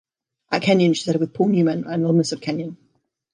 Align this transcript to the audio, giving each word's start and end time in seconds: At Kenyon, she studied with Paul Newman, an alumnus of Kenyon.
At 0.51 0.63
Kenyon, 0.63 0.95
she 0.95 1.03
studied 1.03 1.19
with 1.21 1.31
Paul 1.35 1.49
Newman, 1.49 1.83
an 1.83 2.01
alumnus 2.03 2.31
of 2.31 2.41
Kenyon. 2.41 2.75